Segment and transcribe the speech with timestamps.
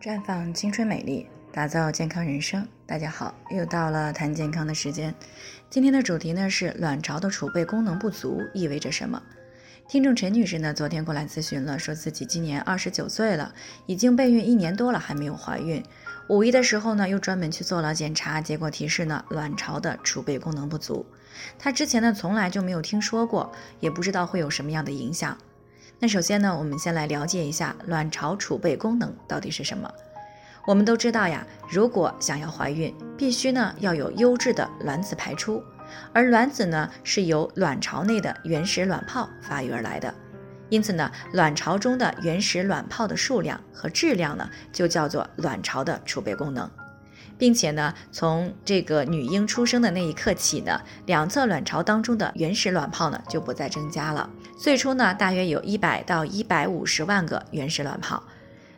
[0.00, 2.66] 绽放青春美丽，打造健康人生。
[2.86, 5.14] 大家好，又到了谈健康的时间。
[5.68, 9.22] 今天的主题呢是卵巢的储备功能不足意味着什么？
[9.86, 13.52] 听众陈女士呢昨天过来咨询了，说自己今年二十九岁了，
[13.84, 15.84] 已经备孕一年多了还没有怀孕。
[16.30, 21.04] 五一的时候呢又专门去做了检查，结果提示呢卵巢的储备功能不足。
[21.58, 25.36] 她之前呢从来就没有听说过，也不知道会有什么样的影响。
[26.02, 29.92] 那首先呢，我们先来了解一下卵巢储备功能到底是什么。
[30.66, 35.62] 我们都知道呀，如果想要怀孕，必须呢要有优质的卵子排出，
[36.14, 40.14] 而卵子呢是由卵巢内的原始卵泡发育而来的，
[40.70, 46.70] 因此呢，卵巢中的原始卵泡的数量和质量呢就叫做卵巢的储备功能。
[47.36, 54.28] 并且呢，从这个女婴出生的那一刻起呢，两侧卵巢当中的原始卵泡呢就不再增加了。
[54.60, 58.22] 最初呢，大约有一百到一百五十万个原始卵泡。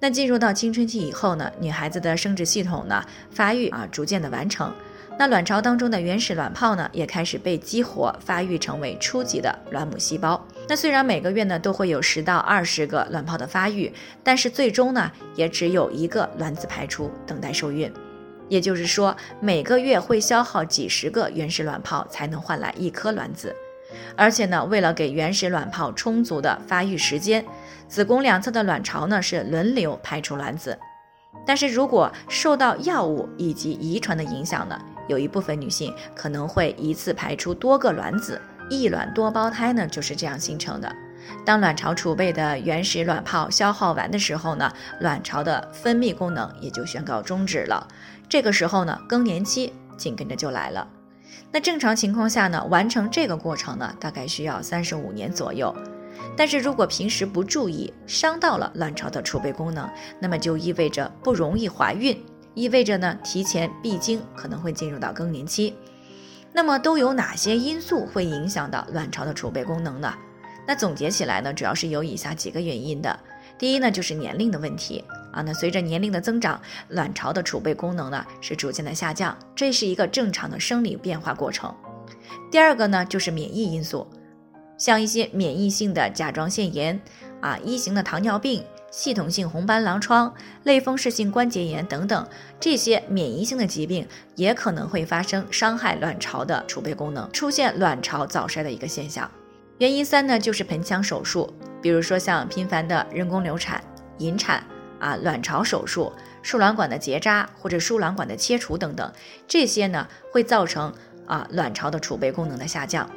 [0.00, 4.72] 那进入到青春期以后呢，女孩子的生殖系统呢发育啊逐渐的完成，
[5.18, 10.42] 那卵巢当中的原始卵泡呢也开始被激活，发育成为初级的卵母细胞。
[10.66, 13.92] 那虽然每个月呢都会有十到二十个卵泡的发育，
[14.24, 17.92] 但是最终呢也只有一个卵子排出，等待受孕。
[18.48, 23.54] 也就是说，每个月会消耗几十个原始卵泡才能换来一颗卵子，
[24.16, 27.44] 而且呢，为了给原始卵泡充足的发育时间，
[27.88, 30.78] 子宫两侧的卵巢呢是轮流排出卵子。
[31.46, 40.92] 但是如果受到药物以及遗传的影响呢，有一部分女性可能会一次排出多个卵子，一卵多胞胎呢就是这样形成的。
[41.44, 47.86] 当卵巢储备的原始卵泡消耗完的时候呢，卵巢的分泌功能也就宣告终止了。
[48.28, 50.88] 这个时候呢，更年期紧跟着就来了。
[51.52, 55.74] 那正常情况下呢，完成这个过程呢，大概需要三十五年左右。
[56.36, 59.88] 但是如果平时不注意，伤到了卵巢的储备功能，
[60.20, 62.22] 那么就意味着不容易怀孕，
[62.54, 65.74] 意味着呢，提前闭经可能会进入到更年期。
[66.52, 70.14] 那么都有哪些因素会影响到卵巢的储备功能呢？
[70.66, 73.18] 那总结起来呢，主要是有以下几个原因的。
[73.58, 75.04] 第一呢，就是年龄的问题
[75.36, 75.42] 啊。
[75.42, 81.72] 那随着年龄的增长，卵巢的储备功能呢是逐渐的下降，这是一个正常的生理变化过程。
[82.50, 84.08] 第二个呢，就是免疫因素，
[84.78, 87.00] 像一些免疫性的甲状腺炎
[87.40, 90.32] 啊、一型的糖尿病、系统性红斑狼疮、
[90.64, 92.26] 类风湿性关节炎等等，
[92.58, 99.30] 这些免疫性的疾病也可能会发生伤害卵巢的储备功能，出现卵巢早衰的一个现象。
[99.78, 101.52] 原因三呢，就是盆腔手术，
[101.82, 103.82] 比如说像频繁的人工流产、
[104.18, 104.64] 引产
[104.98, 106.12] 啊、卵巢手术、
[106.42, 109.12] 输卵管的结扎或者输卵管的切除等等，
[109.46, 110.92] 这些呢会造成
[111.26, 113.08] 啊卵巢的储备功能的下降。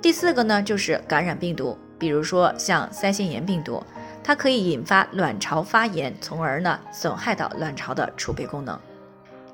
[0.00, 3.82] 第四个呢，就是感染病毒，比如说像腮腺炎病毒，
[4.24, 8.78] 它可以引发卵巢发炎，从而呢损害到卵巢的储备功能。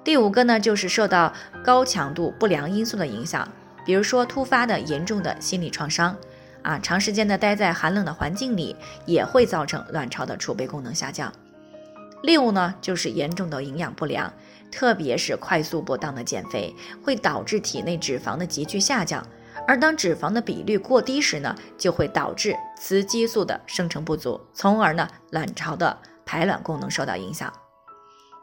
[0.02, 1.32] 第五个呢，就是受到
[1.62, 3.46] 高强度不良因素的影响。
[3.84, 6.14] 比如说突发的严重的心理创伤，
[6.62, 8.76] 啊，长时间的待在寒冷的环境里
[9.06, 11.32] 也会造成卵巢的储备功能下降。
[12.22, 14.32] 六呢，就是严重的营养不良，
[14.70, 19.24] 特别是快速不当的减肥，会导致体内脂肪的急剧下降。
[19.66, 25.96] 而当脂肪的比率过低时呢，就会导致雌激素的生成不足，从而呢，卵巢的
[26.26, 27.52] 排卵功能受到影响。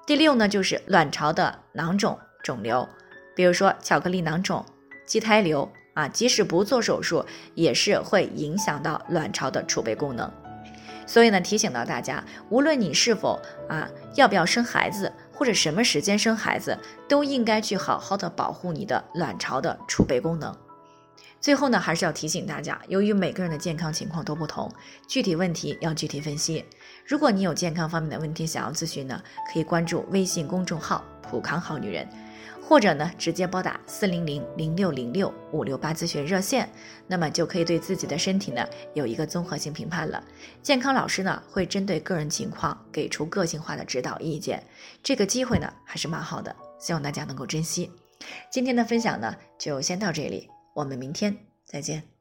[0.05, 2.87] 第六呢，就是卵巢的囊肿肿瘤，
[3.35, 4.63] 比如说巧克力囊肿。
[5.05, 7.25] 畸胎瘤啊，即使不做手术，
[7.55, 10.31] 也是会影响到卵巢的储备功能。
[11.07, 13.39] 所以呢，提醒到大家，无论你是否
[13.69, 20.55] 啊要不要生孩子，或者什么时间生孩子，都应该去好好的保护你的卵巢的储备功能。
[21.39, 24.69] 最后呢，还是要提醒大家，由于每个人的健康情况都不同，
[25.07, 26.65] 具体问题要具体分析。
[27.05, 29.21] 如果你有健康方面的问题想要咨询呢，
[29.53, 32.07] 可以关注微信公众号“普康好女人”。
[32.61, 36.67] 或者呢，直接拨打四零零零六零六五六八咨询热线，
[37.07, 40.23] 那么就可以对自己的身体呢有一个综合性评判了。
[40.63, 44.63] 健康老师呢会针对个人情况给出个性化的指导意见，
[45.03, 47.91] 这个机会呢还是蛮好的，希望大家能够珍惜。
[48.49, 52.14] 今天的分享呢就先到这里，我们明天再见。